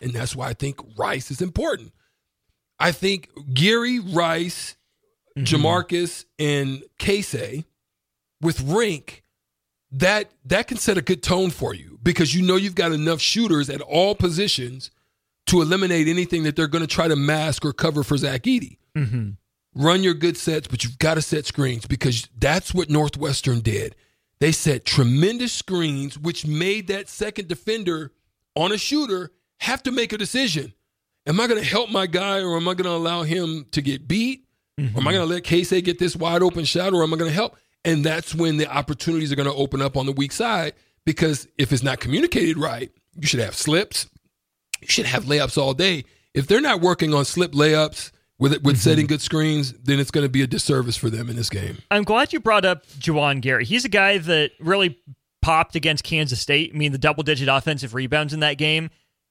And 0.00 0.12
that's 0.12 0.34
why 0.34 0.48
I 0.48 0.54
think 0.54 0.78
Rice 0.96 1.30
is 1.30 1.42
important. 1.42 1.92
I 2.78 2.92
think 2.92 3.28
Gary, 3.52 3.98
Rice, 3.98 4.76
mm-hmm. 5.36 5.44
Jamarques, 5.44 6.24
and 6.38 6.82
Keisei 6.98 7.64
with 8.40 8.58
Rienk, 8.60 9.20
that 9.92 10.30
that 10.44 10.68
can 10.68 10.76
set 10.76 10.96
a 10.96 11.02
good 11.02 11.22
tone 11.22 11.50
for 11.50 11.74
you 11.74 11.98
because 12.02 12.34
you 12.34 12.42
know 12.42 12.56
you've 12.56 12.74
got 12.74 12.92
enough 12.92 13.20
shooters 13.20 13.68
at 13.68 13.80
all 13.80 14.14
positions 14.14 14.90
to 15.46 15.60
eliminate 15.60 16.06
anything 16.06 16.44
that 16.44 16.54
they're 16.54 16.68
going 16.68 16.86
to 16.86 16.92
try 16.92 17.08
to 17.08 17.16
mask 17.16 17.64
or 17.64 17.72
cover 17.72 18.02
for 18.02 18.16
Zach 18.16 18.42
Edey. 18.42 18.78
Mm-hmm. 18.96 19.30
Run 19.74 20.02
your 20.02 20.14
good 20.14 20.36
sets, 20.36 20.68
but 20.68 20.84
you've 20.84 20.98
got 20.98 21.14
to 21.14 21.22
set 21.22 21.46
screens 21.46 21.86
because 21.86 22.28
that's 22.38 22.72
what 22.72 22.88
Northwestern 22.88 23.60
did. 23.60 23.94
They 24.38 24.52
set 24.52 24.84
tremendous 24.84 25.52
screens, 25.52 26.18
which 26.18 26.46
made 26.46 26.86
that 26.88 27.08
second 27.08 27.48
defender 27.48 28.12
on 28.56 28.72
a 28.72 28.78
shooter 28.78 29.30
have 29.60 29.82
to 29.84 29.92
make 29.92 30.12
a 30.12 30.18
decision. 30.18 30.72
Am 31.26 31.40
I 31.40 31.46
going 31.46 31.60
to 31.60 31.66
help 31.66 31.90
my 31.90 32.06
guy 32.06 32.40
or 32.40 32.56
am 32.56 32.68
I 32.68 32.74
going 32.74 32.84
to 32.84 32.96
allow 32.96 33.22
him 33.22 33.66
to 33.72 33.82
get 33.82 34.08
beat? 34.08 34.44
Or 34.78 34.82
am 34.82 34.88
I 34.88 34.90
mm-hmm. 34.90 35.04
going 35.04 35.28
to 35.28 35.34
let 35.34 35.42
Keisei 35.44 35.84
get 35.84 35.98
this 35.98 36.16
wide 36.16 36.42
open 36.42 36.64
shot 36.64 36.94
or 36.94 37.02
am 37.02 37.12
I 37.12 37.16
going 37.18 37.30
to 37.30 37.34
help? 37.34 37.56
And 37.84 38.04
that's 38.04 38.34
when 38.34 38.56
the 38.56 38.66
opportunities 38.66 39.30
are 39.30 39.36
going 39.36 39.48
to 39.48 39.54
open 39.54 39.82
up 39.82 39.96
on 39.96 40.06
the 40.06 40.12
weak 40.12 40.32
side 40.32 40.72
because 41.04 41.46
if 41.58 41.72
it's 41.72 41.82
not 41.82 42.00
communicated 42.00 42.56
right, 42.56 42.90
you 43.14 43.26
should 43.26 43.40
have 43.40 43.54
slips. 43.54 44.08
You 44.80 44.88
should 44.88 45.06
have 45.06 45.24
layups 45.24 45.58
all 45.58 45.74
day. 45.74 46.04
If 46.32 46.46
they're 46.46 46.60
not 46.60 46.80
working 46.80 47.12
on 47.12 47.24
slip 47.24 47.52
layups 47.52 48.12
with 48.38 48.52
with 48.52 48.62
mm-hmm. 48.62 48.74
setting 48.76 49.06
good 49.06 49.20
screens, 49.20 49.72
then 49.72 49.98
it's 49.98 50.10
going 50.10 50.24
to 50.24 50.30
be 50.30 50.42
a 50.42 50.46
disservice 50.46 50.96
for 50.96 51.10
them 51.10 51.28
in 51.28 51.36
this 51.36 51.50
game. 51.50 51.78
I'm 51.90 52.04
glad 52.04 52.32
you 52.32 52.40
brought 52.40 52.64
up 52.64 52.86
Juwan 52.86 53.40
Gary. 53.40 53.64
He's 53.64 53.84
a 53.84 53.90
guy 53.90 54.18
that 54.18 54.52
really 54.60 54.98
popped 55.42 55.74
against 55.74 56.04
Kansas 56.04 56.40
State. 56.40 56.72
I 56.74 56.78
mean, 56.78 56.92
the 56.92 56.98
double 56.98 57.22
digit 57.22 57.48
offensive 57.48 57.94
rebounds 57.94 58.32
in 58.32 58.40
that 58.40 58.54
game. 58.54 58.90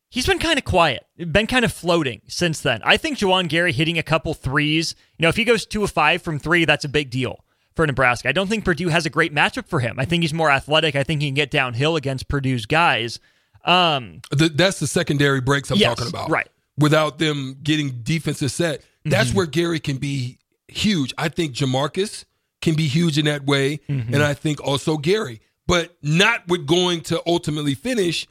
He's 0.09 0.25
been 0.25 0.39
kind 0.39 0.57
of 0.57 0.65
quiet, 0.65 1.05
been 1.31 1.45
kind 1.47 1.63
of 1.63 1.71
floating 1.71 2.21
since 2.27 2.61
then. 2.61 2.81
I 2.83 2.97
think 2.97 3.19
Juwan 3.19 3.47
Gary 3.47 3.71
hitting 3.71 3.97
a 3.99 4.03
couple 4.03 4.33
threes, 4.33 4.95
you 5.17 5.23
know, 5.23 5.29
if 5.29 5.35
he 5.35 5.43
goes 5.43 5.65
two 5.67 5.83
of 5.83 5.91
five 5.91 6.21
from 6.23 6.39
three, 6.39 6.65
that's 6.65 6.83
a 6.83 6.89
big 6.89 7.11
deal 7.11 7.43
for 7.75 7.85
Nebraska. 7.85 8.27
I 8.29 8.31
don't 8.31 8.47
think 8.47 8.65
Purdue 8.65 8.89
has 8.89 9.05
a 9.05 9.09
great 9.11 9.33
matchup 9.33 9.67
for 9.67 9.79
him. 9.79 9.99
I 9.99 10.05
think 10.05 10.23
he's 10.23 10.33
more 10.33 10.49
athletic. 10.49 10.95
I 10.95 11.03
think 11.03 11.21
he 11.21 11.27
can 11.27 11.35
get 11.35 11.51
downhill 11.51 11.95
against 11.95 12.27
Purdue's 12.27 12.65
guys. 12.65 13.19
Um, 13.65 14.21
The, 14.31 14.49
that's 14.49 14.79
the 14.79 14.87
secondary 14.87 15.41
breaks 15.41 15.69
I'm 15.69 15.77
Yes, 15.77 15.95
talking 15.95 16.09
about. 16.09 16.29
right. 16.31 16.47
Without 16.77 17.19
them 17.19 17.57
getting 17.61 18.01
defensive 18.03 18.51
set. 18.51 18.81
That's 19.05 19.33
where 19.33 19.45
Gary 19.45 19.79
can 19.79 19.97
be 19.97 20.39
huge. 20.67 21.13
I 21.17 21.29
think 21.29 21.53
Jamarques 21.55 22.25
can 22.61 22.75
be 22.75 22.87
huge 22.87 23.17
in 23.17 23.25
that 23.25 23.45
way. 23.45 23.79
And 23.87 24.23
I 24.23 24.33
think 24.33 24.59
also 24.61 24.97
Gary. 24.97 25.41
But 25.67 25.95
not 26.01 26.47
with 26.47 26.65
going 26.65 27.01
to 27.01 27.21
ultimately 27.27 27.75
finish 27.75 28.25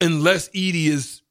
unless 0.00 0.48
Edey 0.50 0.86
is 0.88 1.21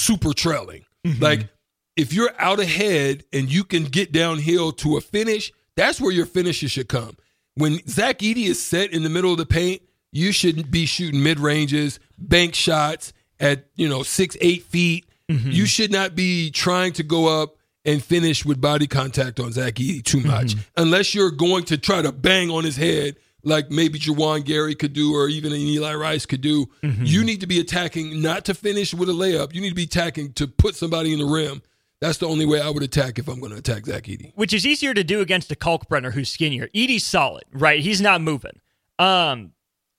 super 0.00 0.32
trailing. 0.32 0.84
Mm-hmm. 1.06 1.22
Like 1.22 1.48
if 1.96 2.12
you're 2.12 2.32
out 2.38 2.60
ahead 2.60 3.24
and 3.32 3.52
you 3.52 3.64
can 3.64 3.84
get 3.84 4.12
downhill 4.12 4.72
to 4.72 4.96
a 4.96 5.00
finish, 5.00 5.52
that's 5.76 6.00
where 6.00 6.12
your 6.12 6.26
finishes 6.26 6.70
should 6.70 6.88
come. 6.88 7.16
When 7.54 7.86
Zach 7.86 8.18
Edey 8.20 8.46
is 8.46 8.62
set 8.62 8.92
in 8.92 9.02
the 9.02 9.10
middle 9.10 9.32
of 9.32 9.38
the 9.38 9.46
paint, 9.46 9.82
you 10.12 10.32
shouldn't 10.32 10.70
be 10.70 10.86
shooting 10.86 11.22
mid 11.22 11.38
ranges, 11.38 12.00
bank 12.18 12.54
shots 12.54 13.12
at 13.38 13.66
you 13.76 13.88
know 13.88 14.02
six, 14.02 14.36
eight 14.40 14.62
feet. 14.64 15.06
Mm-hmm. 15.30 15.50
You 15.50 15.66
should 15.66 15.92
not 15.92 16.14
be 16.14 16.50
trying 16.50 16.92
to 16.94 17.02
go 17.02 17.42
up 17.42 17.56
and 17.84 18.02
finish 18.02 18.44
with 18.44 18.60
body 18.60 18.86
contact 18.86 19.40
on 19.40 19.52
Zach 19.52 19.74
Edey 19.74 20.02
too 20.02 20.20
much, 20.20 20.54
mm-hmm. 20.54 20.60
unless 20.82 21.14
you're 21.14 21.30
going 21.30 21.64
to 21.64 21.78
try 21.78 22.02
to 22.02 22.12
bang 22.12 22.50
on 22.50 22.64
his 22.64 22.76
head 22.76 23.16
like 23.42 23.70
maybe 23.70 23.98
Juwan 23.98 24.44
Gary 24.44 24.74
could 24.74 24.92
do, 24.92 25.14
or 25.14 25.28
even 25.28 25.52
an 25.52 25.58
Eli 25.58 25.94
Rice 25.94 26.26
could 26.26 26.40
do. 26.40 26.68
You 26.82 27.24
need 27.24 27.40
to 27.40 27.46
be 27.46 27.60
attacking 27.60 28.20
not 28.20 28.44
to 28.46 28.54
finish 28.54 28.92
with 28.94 29.08
a 29.08 29.12
layup. 29.12 29.54
You 29.54 29.60
need 29.60 29.70
to 29.70 29.74
be 29.74 29.84
attacking 29.84 30.34
to 30.34 30.46
put 30.46 30.74
somebody 30.74 31.12
in 31.12 31.18
the 31.18 31.24
rim. 31.26 31.62
That's 32.00 32.18
the 32.18 32.26
only 32.28 32.46
way 32.46 32.60
I 32.60 32.70
would 32.70 32.82
attack 32.82 33.18
if 33.18 33.28
I'm 33.28 33.40
going 33.40 33.52
to 33.52 33.58
attack 33.58 33.84
Zach 33.84 34.04
Edey. 34.04 34.32
which 34.34 34.54
is 34.54 34.66
easier 34.66 34.94
to 34.94 35.04
do 35.04 35.20
against 35.20 35.52
a 35.52 35.54
Kalkbrenner 35.54 36.12
who's 36.12 36.30
skinnier. 36.30 36.68
Edey's 36.74 37.04
solid, 37.04 37.44
right? 37.52 37.80
He's 37.80 38.00
not 38.00 38.22
moving. 38.22 38.58
Um, 38.98 39.52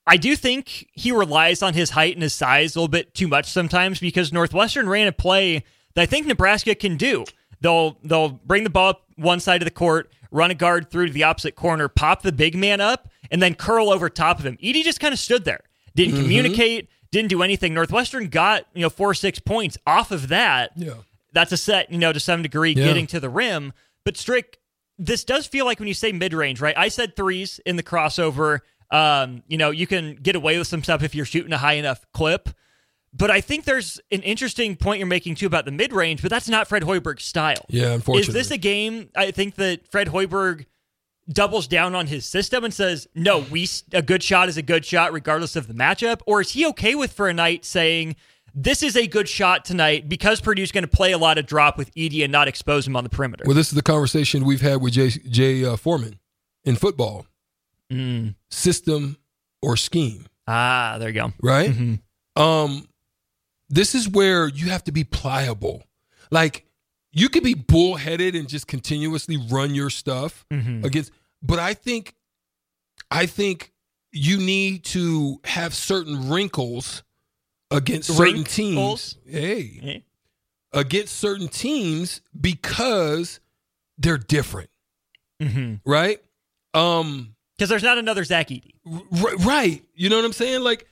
I 0.04 0.16
do 0.16 0.34
think 0.34 0.88
he 0.92 1.12
relies 1.12 1.62
on 1.62 1.74
his 1.74 1.90
height 1.90 2.14
and 2.14 2.22
his 2.22 2.34
size 2.34 2.74
a 2.74 2.80
little 2.80 2.88
bit 2.88 3.14
too 3.14 3.28
much 3.28 3.46
sometimes 3.46 4.00
because 4.00 4.32
Northwestern 4.32 4.88
ran 4.88 5.06
a 5.06 5.12
play 5.12 5.62
that 5.94 6.02
I 6.02 6.06
think 6.06 6.26
Nebraska 6.26 6.74
can 6.74 6.96
do. 6.96 7.24
They'll 7.60 7.96
they'll 8.02 8.30
bring 8.30 8.64
the 8.64 8.70
ball 8.70 8.88
up 8.90 9.04
one 9.16 9.38
side 9.38 9.62
of 9.62 9.66
the 9.66 9.70
court, 9.70 10.10
run 10.32 10.50
a 10.50 10.54
guard 10.54 10.90
through 10.90 11.06
to 11.06 11.12
the 11.12 11.22
opposite 11.22 11.54
corner, 11.54 11.86
pop 11.86 12.22
the 12.22 12.32
big 12.32 12.56
man 12.56 12.80
up, 12.80 13.08
and 13.30 13.40
then 13.40 13.54
curl 13.54 13.90
over 13.92 14.08
top 14.08 14.40
of 14.40 14.44
him. 14.46 14.56
Edey 14.56 14.82
just 14.82 14.98
kind 14.98 15.12
of 15.12 15.20
stood 15.20 15.44
there, 15.44 15.60
didn't 15.94 16.16
communicate, 16.20 16.88
didn't 17.12 17.28
do 17.28 17.42
anything. 17.42 17.72
Northwestern 17.74 18.26
got 18.28 18.66
you 18.74 18.82
know 18.82 18.90
four 18.90 19.10
or 19.10 19.14
six 19.14 19.38
points 19.38 19.78
off 19.86 20.10
of 20.10 20.28
that 20.28 20.72
Yeah. 20.74 20.94
that's 21.32 21.52
a 21.52 21.56
set, 21.56 21.92
you 21.92 21.98
know, 21.98 22.12
to 22.12 22.18
some 22.20 22.42
degree, 22.42 22.72
Yeah. 22.72 22.84
getting 22.86 23.06
to 23.08 23.20
the 23.20 23.28
rim. 23.30 23.72
But 24.04 24.16
Strick, 24.16 24.58
this 24.98 25.22
does 25.22 25.46
feel 25.46 25.64
like 25.66 25.78
when 25.78 25.86
you 25.88 25.94
say 25.94 26.10
mid 26.12 26.32
range, 26.34 26.60
right? 26.60 26.76
I 26.76 26.88
said 26.88 27.14
threes 27.14 27.60
in 27.64 27.76
the 27.76 27.82
crossover. 27.82 28.60
Um, 28.90 29.42
you 29.48 29.56
know, 29.56 29.70
you 29.70 29.86
can 29.86 30.16
get 30.16 30.36
away 30.36 30.58
with 30.58 30.66
some 30.66 30.82
stuff 30.82 31.02
if 31.02 31.14
you're 31.14 31.24
shooting 31.24 31.52
a 31.52 31.58
high 31.58 31.74
enough 31.74 32.04
clip. 32.12 32.48
But 33.14 33.30
I 33.30 33.40
think 33.42 33.64
there's 33.64 34.00
an 34.10 34.22
interesting 34.22 34.74
point 34.76 34.98
you're 34.98 35.06
making 35.06 35.34
too 35.34 35.46
about 35.46 35.64
the 35.66 35.70
mid 35.70 35.92
range, 35.92 36.22
but 36.22 36.30
that's 36.30 36.48
not 36.48 36.66
Fred 36.66 36.82
Hoiberg's 36.82 37.24
style. 37.24 37.64
Yeah, 37.68 37.92
unfortunately. 37.92 38.28
Is 38.28 38.34
this 38.34 38.50
a 38.50 38.58
game? 38.58 39.10
I 39.14 39.30
think 39.30 39.56
that 39.56 39.86
Fred 39.90 40.08
Hoiberg 40.08 40.64
doubles 41.28 41.66
down 41.68 41.94
on 41.94 42.06
his 42.06 42.24
system 42.24 42.64
and 42.64 42.72
says, 42.72 43.06
"No, 43.14 43.40
we 43.50 43.68
a 43.92 44.00
good 44.02 44.22
shot 44.22 44.48
is 44.48 44.56
a 44.56 44.62
good 44.62 44.84
shot 44.86 45.12
regardless 45.12 45.56
of 45.56 45.68
the 45.68 45.74
matchup," 45.74 46.20
or 46.26 46.40
is 46.40 46.52
he 46.52 46.66
okay 46.68 46.94
with 46.94 47.12
for 47.12 47.28
a 47.28 47.34
night 47.34 47.64
saying? 47.64 48.16
This 48.54 48.82
is 48.82 48.96
a 48.98 49.06
good 49.06 49.30
shot 49.30 49.64
tonight 49.64 50.10
because 50.10 50.42
Purdue's 50.42 50.72
going 50.72 50.84
to 50.84 50.88
play 50.88 51.12
a 51.12 51.16
lot 51.18 51.38
of 51.38 51.46
drop 51.46 51.78
with 51.78 51.90
Edey 51.94 52.22
and 52.22 52.30
not 52.30 52.48
expose 52.48 52.86
him 52.86 52.94
on 52.96 53.02
the 53.02 53.08
perimeter. 53.08 53.44
Well, 53.46 53.54
this 53.56 53.68
is 53.68 53.72
the 53.74 53.80
conversation 53.82 54.44
we've 54.44 54.60
had 54.60 54.82
with 54.82 54.92
Jay, 54.92 55.08
Jay 55.08 55.64
uh, 55.64 55.76
Foreman 55.76 56.18
in 56.62 56.76
football. 56.76 57.24
Mm. 57.90 58.34
System 58.50 59.16
or 59.62 59.78
scheme, 59.78 60.26
Ah, 60.46 60.96
there 60.98 61.08
you 61.08 61.14
go. 61.14 61.32
right? 61.42 61.70
Mm-hmm. 61.70 62.42
Um, 62.42 62.86
this 63.72 63.94
is 63.94 64.08
where 64.08 64.46
you 64.48 64.68
have 64.70 64.84
to 64.84 64.92
be 64.92 65.02
pliable. 65.02 65.82
Like 66.30 66.66
you 67.10 67.28
could 67.28 67.42
be 67.42 67.54
bullheaded 67.54 68.34
and 68.36 68.48
just 68.48 68.66
continuously 68.68 69.36
run 69.50 69.74
your 69.74 69.90
stuff 69.90 70.44
Mm-hmm. 70.52 70.84
against, 70.84 71.10
but 71.42 71.58
I 71.58 71.74
think, 71.74 72.14
I 73.10 73.26
think 73.26 73.72
you 74.12 74.36
need 74.38 74.84
to 74.84 75.40
have 75.44 75.74
certain 75.74 76.28
wrinkles 76.30 77.02
against 77.70 78.08
certain 78.14 78.42
Wrinkles? 78.44 79.14
teams. 79.26 79.34
Hey, 79.34 80.04
against 80.72 81.16
certain 81.18 81.48
teams 81.48 82.20
because 82.38 83.40
they're 83.98 84.18
different, 84.18 84.70
Mm-hmm. 85.40 85.90
right? 85.90 86.20
Um, 86.74 87.34
Because 87.56 87.68
there's 87.70 87.82
not 87.82 87.98
another 87.98 88.24
Zach 88.24 88.48
Edey. 88.48 88.72
r- 88.86 89.36
right. 89.38 89.82
You 89.94 90.08
know 90.10 90.16
what 90.16 90.24
I'm 90.24 90.32
saying? 90.32 90.62
Like 90.62 90.86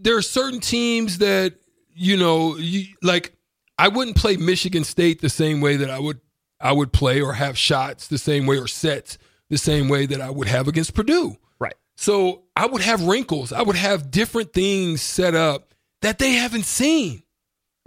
there 0.00 0.16
are 0.16 0.22
certain 0.22 0.60
teams 0.60 1.18
that 1.18 1.54
you 1.94 2.16
know, 2.16 2.56
you, 2.56 2.86
like 3.02 3.34
I 3.78 3.88
wouldn't 3.88 4.16
play 4.16 4.36
Michigan 4.36 4.84
State 4.84 5.20
the 5.20 5.28
same 5.28 5.60
way 5.60 5.76
that 5.76 5.90
I 5.90 5.98
would 5.98 6.20
I 6.60 6.72
would 6.72 6.92
play 6.92 7.20
or 7.20 7.34
have 7.34 7.58
shots 7.58 8.08
the 8.08 8.18
same 8.18 8.46
way 8.46 8.58
or 8.58 8.68
sets 8.68 9.18
the 9.50 9.58
same 9.58 9.88
way 9.88 10.06
that 10.06 10.20
I 10.20 10.30
would 10.30 10.48
have 10.48 10.68
against 10.68 10.94
Purdue. 10.94 11.36
Right. 11.58 11.74
So 11.96 12.44
I 12.56 12.66
would 12.66 12.82
have 12.82 13.02
wrinkles. 13.02 13.52
I 13.52 13.62
would 13.62 13.76
have 13.76 14.10
different 14.10 14.52
things 14.52 15.02
set 15.02 15.34
up 15.34 15.74
that 16.00 16.18
they 16.18 16.32
haven't 16.32 16.64
seen. 16.64 17.22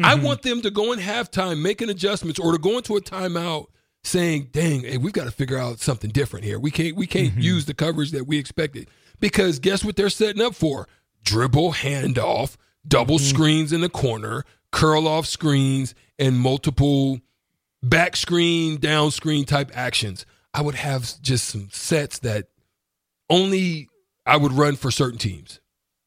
I 0.04 0.16
mm-hmm. 0.16 0.26
want 0.26 0.42
them 0.42 0.62
to 0.62 0.72
go 0.72 0.92
in 0.92 1.00
halftime 1.00 1.62
making 1.62 1.90
adjustments 1.90 2.40
or 2.40 2.52
to 2.52 2.58
go 2.58 2.78
into 2.78 2.98
a 2.98 3.02
timeout 3.02 3.68
saying, 4.04 4.50
dang, 4.52 4.82
hey, 4.82 4.98
we've 4.98 5.14
got 5.14 5.24
to 5.24 5.32
figure 5.32 5.58
out 5.58 5.80
something 5.80 6.12
different 6.12 6.46
here. 6.46 6.60
We 6.60 6.72
can't 6.72 6.96
we 6.96 7.08
can't 7.08 7.32
mm-hmm. 7.32 7.40
use 7.40 7.66
the 7.66 7.74
coverage 7.74 8.12
that 8.12 8.28
we 8.28 8.38
expected. 8.38 8.90
Because 9.20 9.60
guess 9.60 9.86
what 9.86 9.96
they're 9.96 10.10
setting 10.10 10.42
up 10.42 10.56
for? 10.56 10.88
Dribble, 11.24 11.74
handoff, 11.74 12.58
double 12.88 13.20
screens 13.20 13.74
in 13.74 13.82
the 13.82 13.90
corner, 13.90 14.46
curl 14.72 15.08
off 15.08 15.26
screens, 15.26 15.96
and 16.20 16.38
multiple 16.38 17.20
back 17.82 18.16
screen, 18.16 18.78
down 18.78 19.12
screen 19.12 19.46
type 19.46 19.72
actions. 19.74 20.26
I 20.54 20.62
would 20.62 20.76
have 20.76 21.22
just 21.22 21.50
some 21.50 21.70
sets 21.72 22.20
that 22.20 22.48
only 23.30 23.90
I 24.26 24.38
would 24.38 24.54
run 24.54 24.76
for 24.76 24.92
certain 24.92 25.20
teams. 25.20 25.60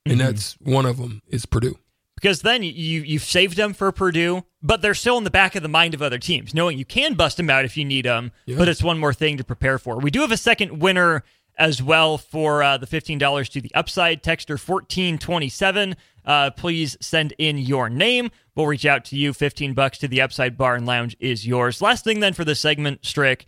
And 0.06 0.20
that's 0.20 0.54
one 0.54 0.86
of 0.86 0.96
them 0.96 1.20
is 1.28 1.44
Purdue. 1.44 1.78
Because 2.14 2.40
then 2.40 2.62
you 2.62 2.70
you've 3.02 3.22
saved 3.22 3.58
them 3.58 3.74
for 3.74 3.92
Purdue, 3.92 4.44
but 4.62 4.80
they're 4.80 4.94
still 4.94 5.18
in 5.18 5.24
the 5.24 5.30
back 5.30 5.54
of 5.54 5.62
the 5.62 5.68
mind 5.68 5.92
of 5.92 6.00
other 6.00 6.18
teams, 6.18 6.54
knowing 6.54 6.78
you 6.78 6.86
can 6.86 7.12
bust 7.12 7.36
them 7.36 7.50
out 7.50 7.66
if 7.66 7.76
you 7.76 7.84
need 7.84 8.06
them. 8.06 8.32
Yeah. 8.46 8.56
But 8.56 8.68
it's 8.68 8.82
one 8.82 8.98
more 8.98 9.12
thing 9.12 9.36
to 9.36 9.44
prepare 9.44 9.78
for. 9.78 9.98
We 9.98 10.10
do 10.10 10.22
have 10.22 10.32
a 10.32 10.38
second 10.38 10.80
winner 10.80 11.24
as 11.58 11.82
well 11.82 12.16
for 12.16 12.62
uh, 12.62 12.78
the 12.78 12.86
fifteen 12.86 13.18
dollars 13.18 13.50
to 13.50 13.60
the 13.60 13.72
upside. 13.74 14.22
Texter 14.22 14.58
fourteen 14.58 15.18
twenty 15.18 15.50
seven. 15.50 15.94
Uh, 16.28 16.50
please 16.50 16.96
send 17.00 17.32
in 17.38 17.56
your 17.58 17.88
name. 17.88 18.30
We'll 18.54 18.66
reach 18.66 18.84
out 18.84 19.04
to 19.06 19.16
you. 19.16 19.32
Fifteen 19.32 19.72
bucks 19.72 19.98
to 19.98 20.08
the 20.08 20.20
upside 20.20 20.58
bar 20.58 20.76
and 20.76 20.84
lounge 20.84 21.16
is 21.18 21.46
yours. 21.46 21.82
Last 21.82 22.04
thing 22.04 22.20
then 22.20 22.34
for 22.34 22.44
this 22.44 22.60
segment, 22.60 23.04
Strick. 23.04 23.46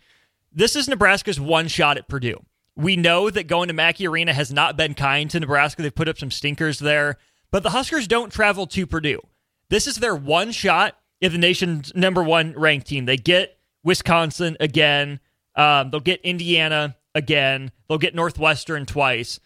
This 0.51 0.75
is 0.75 0.87
Nebraska's 0.87 1.39
one 1.39 1.67
shot 1.67 1.97
at 1.97 2.09
Purdue. 2.09 2.43
We 2.75 2.95
know 2.95 3.29
that 3.29 3.47
going 3.47 3.67
to 3.67 3.73
Mackey 3.73 4.07
Arena 4.07 4.33
has 4.33 4.51
not 4.51 4.77
been 4.77 4.95
kind 4.95 5.29
to 5.29 5.39
Nebraska. 5.39 5.81
They've 5.81 5.93
put 5.93 6.09
up 6.09 6.17
some 6.17 6.31
stinkers 6.31 6.79
there, 6.79 7.17
but 7.51 7.63
the 7.63 7.69
Huskers 7.69 8.07
don't 8.07 8.31
travel 8.31 8.65
to 8.67 8.87
Purdue. 8.87 9.21
This 9.69 9.87
is 9.87 9.97
their 9.97 10.15
one 10.15 10.51
shot 10.51 10.97
at 11.21 11.31
the 11.31 11.37
nation's 11.37 11.93
number 11.93 12.23
one 12.23 12.53
ranked 12.57 12.87
team. 12.87 13.05
They 13.05 13.17
get 13.17 13.59
Wisconsin 13.83 14.57
again. 14.59 15.19
Um, 15.55 15.91
they'll 15.91 15.99
get 15.99 16.21
Indiana 16.21 16.95
again. 17.13 17.71
They'll 17.87 17.97
get 17.97 18.15
Northwestern 18.15 18.85
twice. 18.85 19.39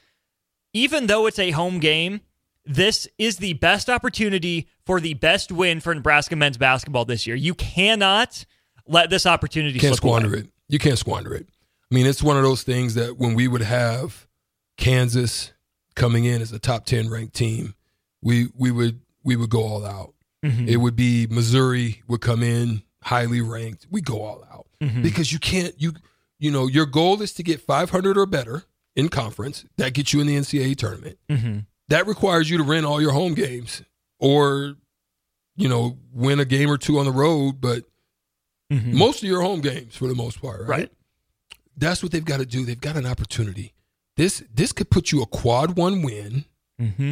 Even 0.74 1.08
though 1.08 1.26
it's 1.26 1.40
a 1.40 1.52
home 1.52 1.80
game, 1.80 2.22
this 2.66 3.08
is 3.18 3.38
the 3.38 3.54
best 3.54 3.90
opportunity 3.90 4.68
for 4.86 5.00
the 5.00 5.14
best 5.16 5.52
win 5.52 5.80
for 5.80 5.94
Nebraska 5.94 6.36
men's 6.36 6.58
basketball 6.58 7.06
this 7.06 7.26
year. 7.28 7.36
You 7.36 7.54
cannot 7.54 8.46
let 8.88 9.10
this 9.10 9.26
opportunity 9.26 9.80
can't 9.80 9.96
slip 9.96 10.04
away. 10.04 10.20
squander 10.20 10.36
it. 10.38 10.48
You 10.68 10.80
can't 10.80 10.98
squander 10.98 11.34
it. 11.34 11.48
I 11.92 11.96
mean, 11.96 12.06
it's 12.08 12.24
one 12.24 12.38
of 12.38 12.44
those 12.44 12.64
things 12.64 12.96
that 12.96 13.18
when 13.18 13.36
we 13.36 13.48
would 13.48 13.62
have 13.62 14.28
Kansas 14.78 15.52
coming 15.96 16.26
in 16.26 16.42
as 16.42 16.52
a 16.52 16.60
top 16.60 16.86
ten 16.86 17.10
ranked 17.10 17.36
team, 17.36 17.76
we 18.22 18.50
we 18.58 18.72
would 18.72 19.00
we 19.24 19.36
would 19.36 19.50
go 19.50 19.64
all 19.64 19.86
out. 19.86 20.14
Mm-hmm. 20.44 20.68
It 20.68 20.78
would 20.78 20.96
be 20.96 21.28
Missouri 21.28 22.04
would 22.08 22.22
come 22.22 22.44
in 22.44 22.84
highly 23.04 23.42
ranked. 23.42 23.88
We 23.90 24.02
go 24.02 24.22
all 24.24 24.44
out 24.52 24.64
Mm-hmm. 24.82 25.04
because 25.04 25.32
you 25.32 25.40
can't 25.40 25.74
you 25.82 25.94
you 26.38 26.52
know 26.52 26.68
your 26.68 26.86
goal 26.86 27.22
is 27.22 27.32
to 27.36 27.44
get 27.44 27.62
500 27.62 28.18
or 28.18 28.26
better 28.26 28.64
in 28.94 29.08
conference. 29.08 29.64
That 29.78 29.94
gets 29.94 30.12
you 30.14 30.20
in 30.20 30.28
the 30.28 30.36
NCAA 30.36 30.76
tournament. 30.76 31.18
Mm-hmm. 31.30 31.60
That 31.90 32.08
requires 32.08 32.50
you 32.50 32.58
to 32.58 32.64
win 32.64 32.86
all 32.86 33.02
your 33.02 33.12
home 33.12 33.34
games 33.34 33.84
or 34.20 34.76
you 35.56 35.70
know 35.70 35.98
win 36.14 36.40
a 36.40 36.46
game 36.46 36.70
or 36.70 36.78
two 36.78 37.00
on 37.00 37.06
the 37.06 37.12
road, 37.12 37.62
but 37.62 37.84
Mm-hmm. 38.74 38.98
most 38.98 39.22
of 39.22 39.30
your 39.30 39.42
home 39.44 39.62
games 39.62 39.96
for 39.96 40.08
the 40.08 40.16
most 40.16 40.42
part, 40.42 40.62
right? 40.62 40.68
Right. 40.68 40.92
That's 41.78 42.02
what 42.02 42.12
they've 42.12 42.26
got 42.26 42.40
to 42.40 42.48
do. 42.48 42.66
They've 42.66 42.82
got 42.82 42.98
an 42.98 43.06
opportunity. 43.06 43.76
This 44.18 44.44
this 44.52 44.72
could 44.72 44.90
put 44.90 45.12
you 45.12 45.22
a 45.22 45.28
quad 45.28 45.78
one 45.78 46.02
win 46.02 46.46
Mm-hmm. 46.82 47.12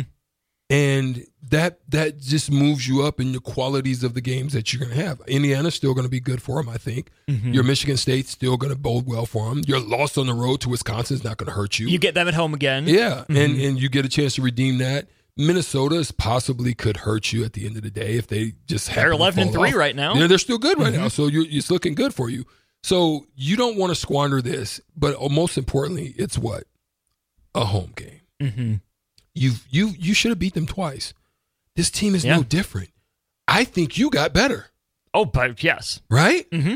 And 0.74 1.26
that 1.50 1.80
that 1.90 2.20
just 2.20 2.50
moves 2.52 2.88
you 2.88 3.04
up 3.04 3.20
in 3.20 3.32
the 3.32 3.40
qualities 3.40 4.04
of 4.04 4.16
the 4.16 4.22
games 4.22 4.54
that 4.54 4.74
you're 4.74 4.80
going 4.84 4.98
to 4.98 5.06
have. 5.06 5.22
Indiana's 5.28 5.76
still 5.76 5.94
going 5.94 6.06
to 6.06 6.10
be 6.10 6.20
good 6.20 6.42
for 6.42 6.56
them, 6.62 6.68
I 6.68 6.78
think. 6.78 7.12
Mm-hmm. 7.28 7.54
Your 7.54 7.64
Michigan 7.64 7.96
State's 7.96 8.32
still 8.32 8.58
going 8.58 8.74
to 8.74 8.80
bode 8.80 9.06
well 9.06 9.28
for 9.28 9.50
them. 9.50 9.62
Your 9.68 9.80
loss 9.80 10.18
on 10.18 10.26
the 10.26 10.34
road 10.34 10.62
to 10.62 10.70
Wisconsin's 10.70 11.24
not 11.24 11.38
going 11.38 11.48
to 11.48 11.54
hurt 11.54 11.78
you. 11.78 11.88
You 11.88 12.00
get 12.00 12.16
them 12.16 12.28
at 12.28 12.34
home 12.34 12.56
again. 12.56 12.88
yeah, 12.88 13.24
and 13.30 13.38
and 13.60 13.80
you 13.80 13.88
get 13.88 14.04
a 14.04 14.10
chance 14.10 14.36
to 14.36 14.42
redeem 14.42 14.80
that. 14.80 15.08
Minnesota's 15.36 16.12
possibly 16.12 16.74
could 16.76 16.98
hurt 16.98 17.34
you 17.34 17.44
at 17.44 17.54
the 17.54 17.66
end 17.66 17.76
of 17.76 17.82
the 17.84 17.90
day 17.90 18.18
if 18.18 18.28
they 18.28 18.54
just 18.68 18.94
They're 18.94 19.12
11 19.12 19.42
and 19.44 19.52
3 19.52 19.70
off. 19.70 19.76
right 19.76 19.96
now. 19.96 20.10
Mm-hmm. 20.10 20.18
You 20.18 20.24
know, 20.24 20.28
they're 20.28 20.38
still 20.38 20.60
good 20.60 20.80
right 20.80 20.94
now, 20.94 21.08
so 21.08 21.26
you're, 21.28 21.46
it's 21.48 21.72
looking 21.72 21.96
good 21.96 22.14
for 22.14 22.30
you. 22.30 22.46
So 22.84 23.26
you 23.36 23.56
don't 23.58 23.78
want 23.78 23.90
to 23.92 23.96
squander 23.96 24.42
this, 24.42 24.80
but 24.96 25.20
most 25.32 25.58
importantly, 25.58 26.14
it's 26.18 26.38
what 26.38 26.66
a 27.56 27.66
home 27.66 27.94
game. 27.96 28.82
Mm-hmm. 29.36 29.44
You 29.70 29.88
you 29.88 29.96
you 30.00 30.14
should 30.14 30.30
have 30.30 30.40
beat 30.40 30.54
them 30.54 30.66
twice. 30.68 31.14
This 31.76 31.90
team 31.90 32.16
is 32.16 32.24
Yeah. 32.24 32.38
no 32.38 32.44
different. 32.44 32.90
I 33.48 33.64
think 33.66 33.98
you 33.98 34.10
got 34.10 34.34
better, 34.34 34.68
Oh, 35.14 35.26
but 35.26 35.64
yes. 35.64 36.02
right? 36.10 36.50
Mm-hmm. 36.52 36.76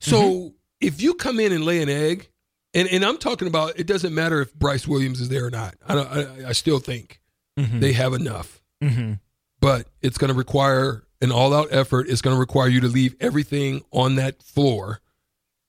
So 0.00 0.54
if 0.80 1.00
you 1.02 1.14
come 1.14 1.38
in 1.40 1.52
and 1.52 1.64
lay 1.64 1.82
an 1.82 1.88
egg, 1.88 2.28
and, 2.74 2.88
and 2.88 3.04
I'm 3.04 3.18
talking 3.18 3.48
about, 3.48 3.78
it 3.78 3.86
doesn't 3.86 4.14
matter 4.14 4.40
if 4.40 4.54
Brice 4.54 4.86
Williams 4.86 5.20
is 5.20 5.28
there 5.28 5.46
or 5.46 5.50
not. 5.50 5.74
I 5.86 5.94
don't, 5.94 6.08
I, 6.08 6.48
I 6.48 6.52
still 6.52 6.78
think 6.78 7.20
Mhm. 7.58 7.80
they 7.80 7.92
have 7.92 8.12
enough, 8.14 8.60
Mm-hmm. 8.82 9.14
but 9.60 9.88
it's 10.02 10.18
going 10.18 10.28
to 10.32 10.36
require 10.38 11.02
an 11.20 11.32
all-out 11.32 11.68
effort. 11.72 12.08
It's 12.08 12.22
going 12.22 12.34
to 12.36 12.40
require 12.40 12.68
you 12.68 12.80
to 12.80 12.88
leave 12.88 13.16
everything 13.20 13.82
on 13.92 14.14
that 14.16 14.42
floor. 14.42 15.00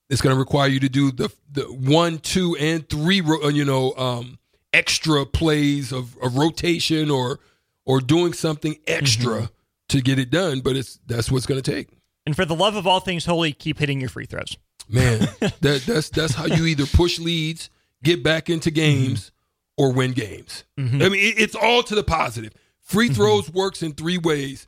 It's 0.10 0.22
going 0.22 0.36
to 0.36 0.40
require 0.40 0.68
you 0.68 0.80
to 0.82 0.90
do 0.90 1.12
the 1.12 1.30
the 1.52 1.64
one, 1.64 2.20
two, 2.20 2.56
and 2.60 2.88
three, 2.88 3.22
uh, 3.22 3.48
you 3.48 3.66
know, 3.66 3.94
um, 3.98 4.38
extra 4.74 5.26
plays 5.26 5.92
of, 5.92 6.18
of 6.22 6.36
rotation 6.36 7.10
or 7.10 7.40
or 7.86 8.00
doing 8.00 8.34
something 8.34 8.78
extra 8.86 9.34
mm-hmm. 9.34 9.46
to 9.90 10.02
get 10.02 10.20
it 10.20 10.30
done. 10.30 10.62
But 10.62 10.76
it's 10.76 11.00
that's 11.08 11.32
what's 11.32 11.46
going 11.46 11.62
to 11.62 11.72
take. 11.72 11.90
And 12.26 12.36
for 12.36 12.46
the 12.46 12.56
love 12.56 12.76
of 12.76 12.86
all 12.86 13.00
things 13.00 13.26
holy, 13.26 13.54
keep 13.54 13.80
hitting 13.80 14.00
your 14.00 14.10
free 14.10 14.26
throws. 14.26 14.58
Man, 14.88 15.20
that 15.62 15.84
that's 15.86 16.10
that's 16.10 16.34
how 16.34 16.46
you 16.46 16.66
either 16.66 16.86
push 16.86 17.20
leads, 17.20 17.70
get 18.04 18.24
back 18.24 18.50
into 18.50 18.72
games, 18.72 19.32
mm-hmm. 19.32 19.84
or 19.84 19.94
win 19.94 20.12
games. 20.12 20.64
Mm-hmm. 20.80 21.02
I 21.02 21.10
mean, 21.10 21.20
it, 21.20 21.40
it's 21.40 21.56
all 21.56 21.84
to 21.84 21.96
the 21.96 22.04
positive. 22.04 22.54
Free 22.82 23.10
throws 23.10 23.52
works 23.52 23.84
in 23.84 23.94
three 23.94 24.18
ways: 24.18 24.68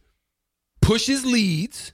pushes 0.81 1.25
leads, 1.25 1.93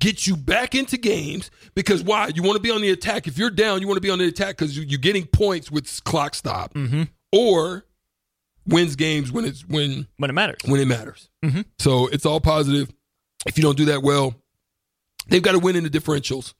gets 0.00 0.26
you 0.26 0.36
back 0.36 0.74
into 0.74 0.96
games. 0.96 1.50
Because 1.74 2.02
why? 2.02 2.30
You 2.34 2.42
want 2.42 2.56
to 2.56 2.62
be 2.62 2.70
on 2.70 2.80
the 2.80 2.90
attack. 2.90 3.28
If 3.28 3.38
you're 3.38 3.50
down, 3.50 3.80
you 3.80 3.86
want 3.86 3.98
to 3.98 4.02
be 4.02 4.10
on 4.10 4.18
the 4.18 4.26
attack 4.26 4.56
because 4.56 4.76
you're 4.76 4.98
getting 4.98 5.26
points 5.26 5.70
with 5.70 6.02
clock 6.04 6.34
stop, 6.34 6.74
mm-hmm. 6.74 7.04
or 7.32 7.84
wins 8.66 8.96
games 8.96 9.30
when 9.30 9.44
it's 9.44 9.66
when 9.68 10.08
When 10.16 10.30
it 10.30 10.34
matters. 10.34 10.60
when 10.64 10.80
it 10.80 10.86
matters. 10.86 11.28
Mm-hmm. 11.44 11.62
So 11.78 12.08
it's 12.08 12.26
all 12.26 12.40
positive. 12.40 12.90
If 13.46 13.56
you 13.56 13.62
don't 13.62 13.76
do 13.76 13.86
that 13.86 14.02
well, 14.02 14.34
they've 15.28 15.42
got 15.42 15.52
to 15.52 15.58
win 15.58 15.76
in 15.76 15.84
the 15.84 15.90
differentials. 15.90 16.54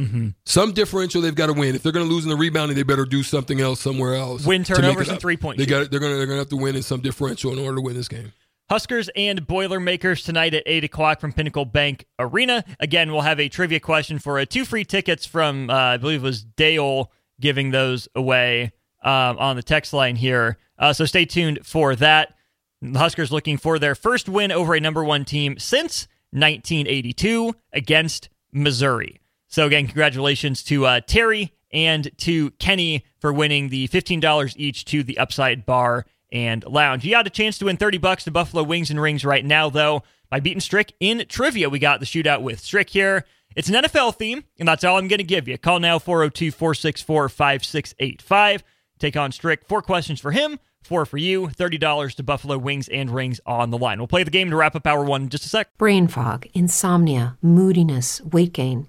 Mm-hmm. 0.00 0.30
Some 0.44 0.72
differential 0.72 1.22
they've 1.22 1.34
got 1.34 1.46
to 1.46 1.52
win. 1.52 1.76
If 1.76 1.84
they're 1.84 1.92
going 1.92 2.06
to 2.06 2.12
lose 2.12 2.24
in 2.24 2.30
the 2.30 2.36
rebounding, 2.36 2.76
they 2.76 2.82
better 2.82 3.04
do 3.04 3.22
something 3.22 3.60
else 3.60 3.80
somewhere 3.80 4.14
else. 4.14 4.44
Win 4.44 4.64
turnovers 4.64 5.08
and 5.08 5.20
three-point 5.20 5.58
They 5.58 5.66
got. 5.66 5.88
They're 5.90 6.00
going 6.00 6.12
to. 6.12 6.18
They're 6.18 6.26
going 6.26 6.36
to 6.36 6.40
have 6.40 6.48
to 6.48 6.56
win 6.56 6.74
in 6.74 6.82
some 6.82 7.00
differential 7.00 7.52
in 7.52 7.60
order 7.60 7.76
to 7.76 7.80
win 7.80 7.94
this 7.94 8.08
game. 8.08 8.32
Huskers 8.70 9.10
and 9.14 9.46
Boilermakers 9.46 10.22
tonight 10.22 10.54
at 10.54 10.62
8 10.64 10.84
o'clock 10.84 11.20
from 11.20 11.32
Pinnacle 11.32 11.66
Bank 11.66 12.06
Arena. 12.18 12.64
Again, 12.80 13.12
we'll 13.12 13.20
have 13.20 13.38
a 13.38 13.48
trivia 13.48 13.78
question 13.78 14.18
for 14.18 14.38
uh, 14.38 14.46
two 14.46 14.64
free 14.64 14.84
tickets 14.84 15.26
from, 15.26 15.68
uh, 15.68 15.74
I 15.74 15.96
believe 15.98 16.22
it 16.22 16.26
was 16.26 16.44
Dale 16.44 17.12
giving 17.40 17.72
those 17.72 18.08
away 18.14 18.72
um, 19.02 19.38
on 19.38 19.56
the 19.56 19.62
text 19.62 19.92
line 19.92 20.16
here. 20.16 20.56
Uh, 20.78 20.94
so 20.94 21.04
stay 21.04 21.26
tuned 21.26 21.60
for 21.62 21.94
that. 21.96 22.34
The 22.80 22.98
Huskers 22.98 23.30
looking 23.30 23.58
for 23.58 23.78
their 23.78 23.94
first 23.94 24.28
win 24.28 24.50
over 24.50 24.74
a 24.74 24.80
number 24.80 25.04
one 25.04 25.24
team 25.26 25.58
since 25.58 26.08
1982 26.30 27.54
against 27.72 28.30
Missouri. 28.50 29.20
So, 29.48 29.66
again, 29.66 29.86
congratulations 29.86 30.62
to 30.64 30.86
uh, 30.86 31.00
Terry 31.06 31.52
and 31.70 32.10
to 32.18 32.50
Kenny 32.52 33.04
for 33.20 33.32
winning 33.32 33.68
the 33.68 33.88
$15 33.88 34.54
each 34.56 34.84
to 34.86 35.02
the 35.02 35.18
Upside 35.18 35.66
Bar 35.66 36.06
and 36.34 36.64
Lounge. 36.66 37.04
You 37.04 37.12
got 37.12 37.26
a 37.26 37.30
chance 37.30 37.56
to 37.58 37.66
win 37.66 37.78
30 37.78 37.98
bucks 37.98 38.24
to 38.24 38.30
Buffalo 38.30 38.64
Wings 38.64 38.90
and 38.90 39.00
Rings 39.00 39.24
right 39.24 39.44
now, 39.44 39.70
though, 39.70 40.02
by 40.28 40.40
beating 40.40 40.60
Strick 40.60 40.92
in 41.00 41.24
trivia. 41.28 41.70
We 41.70 41.78
got 41.78 42.00
the 42.00 42.06
shootout 42.06 42.42
with 42.42 42.58
Strick 42.58 42.90
here. 42.90 43.24
It's 43.56 43.68
an 43.68 43.76
NFL 43.76 44.16
theme, 44.16 44.44
and 44.58 44.66
that's 44.66 44.82
all 44.82 44.98
I'm 44.98 45.06
going 45.06 45.18
to 45.18 45.24
give 45.24 45.46
you. 45.46 45.56
Call 45.56 45.78
now 45.78 46.00
402 46.00 46.50
464 46.50 47.28
5685. 47.28 48.64
Take 48.98 49.16
on 49.16 49.30
Strick. 49.30 49.64
Four 49.66 49.80
questions 49.80 50.20
for 50.20 50.32
him, 50.32 50.58
four 50.82 51.06
for 51.06 51.18
you. 51.18 51.46
$30 51.46 52.14
to 52.16 52.22
Buffalo 52.24 52.58
Wings 52.58 52.88
and 52.88 53.10
Rings 53.10 53.40
on 53.46 53.70
the 53.70 53.78
line. 53.78 53.98
We'll 53.98 54.08
play 54.08 54.24
the 54.24 54.30
game 54.30 54.50
to 54.50 54.56
wrap 54.56 54.74
up 54.74 54.86
hour 54.86 55.04
one 55.04 55.22
in 55.22 55.28
just 55.28 55.46
a 55.46 55.48
sec. 55.48 55.76
Brain 55.78 56.08
fog, 56.08 56.46
insomnia, 56.52 57.38
moodiness, 57.40 58.20
weight 58.22 58.52
gain. 58.52 58.88